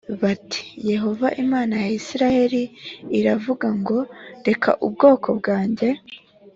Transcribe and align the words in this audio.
bati 0.21 0.63
yehova 0.91 1.27
imana 1.43 1.75
ya 1.83 1.89
isirayeli 1.99 2.61
iravuze 3.19 3.67
ngo 3.79 3.99
reka 4.47 4.69
ubwoko 4.85 5.27
bwanjye 5.39 5.87